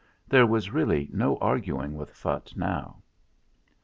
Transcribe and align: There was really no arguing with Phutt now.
There 0.27 0.47
was 0.47 0.71
really 0.71 1.11
no 1.13 1.37
arguing 1.37 1.93
with 1.95 2.09
Phutt 2.15 2.57
now. 2.57 3.03